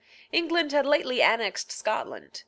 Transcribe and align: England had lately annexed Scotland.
England 0.31 0.71
had 0.71 0.87
lately 0.87 1.21
annexed 1.21 1.71
Scotland. 1.71 2.39